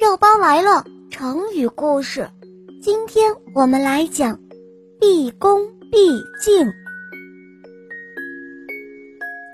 [0.00, 2.26] 肉包来了，成语故事。
[2.80, 4.40] 今天我们来讲
[4.98, 5.60] “毕恭
[5.92, 6.72] 毕敬”。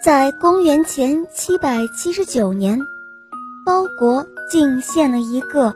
[0.01, 2.79] 在公元前七百七十九年，
[3.64, 5.74] 包国进献了一个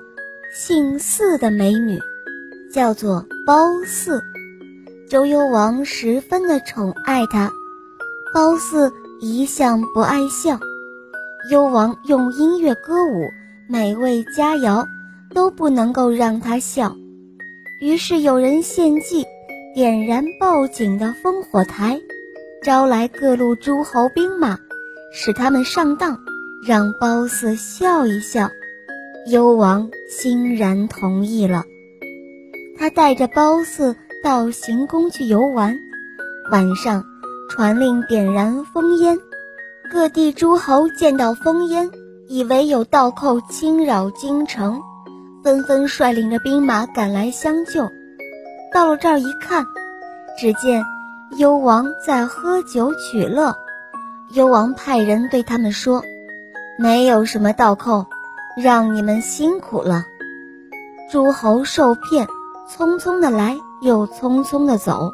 [0.54, 1.98] 姓姒的美女，
[2.72, 4.22] 叫做褒姒。
[5.08, 7.50] 周幽王十分的宠爱她，
[8.32, 10.56] 褒姒一向不爱笑，
[11.50, 13.28] 幽王用音乐歌舞。
[13.70, 14.84] 美味佳肴
[15.32, 16.96] 都不能够让他笑，
[17.80, 19.24] 于是有人献计，
[19.76, 22.00] 点燃报警的烽火台，
[22.64, 24.58] 招来各路诸侯兵马，
[25.12, 26.18] 使他们上当，
[26.66, 28.50] 让褒姒笑一笑。
[29.28, 31.62] 幽王欣然同意了，
[32.76, 33.94] 他带着褒姒
[34.24, 35.78] 到行宫去游玩，
[36.50, 37.04] 晚上
[37.48, 39.16] 传令点燃烽烟，
[39.92, 41.88] 各地诸侯见到烽烟。
[42.32, 44.80] 以为有盗寇侵扰京城，
[45.42, 47.90] 纷纷率领着兵马赶来相救。
[48.72, 49.66] 到了这儿一看，
[50.38, 50.84] 只见
[51.38, 53.52] 幽王在喝酒取乐。
[54.32, 56.04] 幽王派人对他们说
[56.78, 58.06] ：“没有什么盗寇，
[58.56, 60.04] 让你们辛苦了。”
[61.10, 62.28] 诸侯受骗，
[62.70, 65.12] 匆匆的来，又匆匆的走。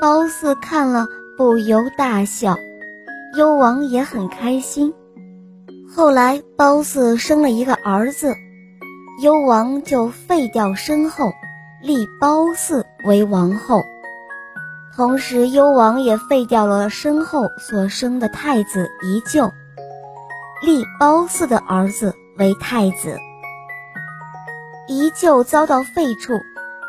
[0.00, 2.56] 褒姒看了，不由大笑。
[3.36, 4.94] 幽王也很开心。
[5.92, 8.36] 后来，褒姒生了一个儿子，
[9.22, 11.32] 幽王就废掉申后，
[11.82, 13.82] 立褒姒为王后。
[14.94, 19.50] 同时，幽王也废掉了申后所生的太子宜臼，
[20.62, 23.16] 立褒姒的儿子为太子。
[24.86, 26.40] 宜臼遭到废黜，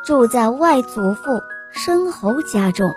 [0.05, 1.41] 住在外祖父
[1.71, 2.93] 申侯家中。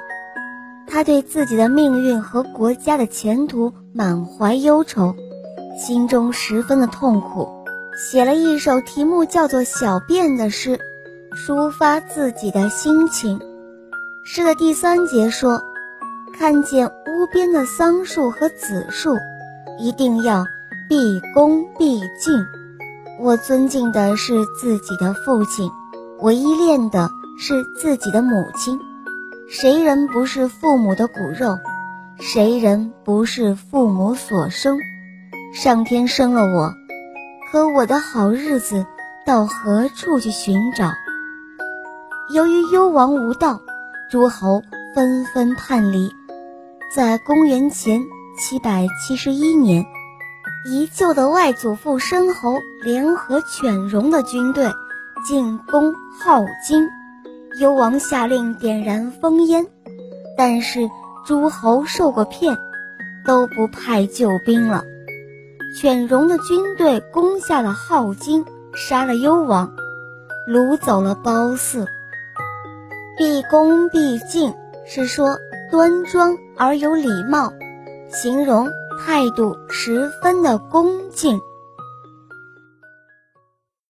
[0.87, 5.17] 他对自己的命运和国家的前途满怀忧愁。
[5.77, 7.49] 心中十分的痛苦，
[7.97, 10.79] 写了一首题目叫做《小便》的诗，
[11.37, 13.41] 抒发自己的心情。
[14.23, 15.61] 诗的第三节说
[16.39, 19.17] ：“看见屋边的桑树和紫树，
[19.79, 20.47] 一定要
[20.89, 22.47] 毕恭毕敬。
[23.21, 25.69] 我尊敬的是自己的父亲，
[26.21, 28.79] 我依恋的是自己的母亲。
[29.49, 31.59] 谁人不是父母的骨肉？
[32.21, 34.79] 谁人不是父母所生？”
[35.55, 36.75] 上天生了我，
[37.49, 38.85] 可我的好日子
[39.25, 40.91] 到何处去寻找？
[42.35, 43.61] 由于幽王无道，
[44.11, 44.63] 诸侯
[44.97, 46.11] 纷纷叛离。
[46.93, 48.03] 在公元前
[48.37, 49.87] 七百七十一年，
[50.67, 54.73] 宜臼的外祖父申侯联合犬戎的军队
[55.25, 56.89] 进攻镐京，
[57.61, 59.65] 幽王下令点燃烽烟，
[60.37, 60.91] 但是
[61.25, 62.57] 诸侯受过骗，
[63.25, 64.85] 都不派救兵了。
[65.77, 68.45] 犬戎的军队攻下了镐京，
[68.77, 69.75] 杀了幽王，
[70.49, 71.85] 掳走了褒姒。
[73.19, 74.55] 毕恭毕敬
[74.87, 75.37] 是说
[75.73, 77.53] 端庄而有礼貌，
[78.09, 78.71] 形容
[79.05, 81.41] 态度十分的恭敬。